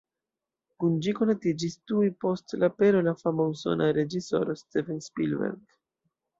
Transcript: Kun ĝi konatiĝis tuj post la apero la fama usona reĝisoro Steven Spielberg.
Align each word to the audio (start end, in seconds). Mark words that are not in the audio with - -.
Kun 0.83 0.95
ĝi 1.07 1.13
konatiĝis 1.19 1.75
tuj 1.91 2.09
post 2.25 2.57
la 2.63 2.71
apero 2.73 3.05
la 3.11 3.15
fama 3.21 3.47
usona 3.53 3.93
reĝisoro 4.01 4.59
Steven 4.65 5.07
Spielberg. 5.11 5.81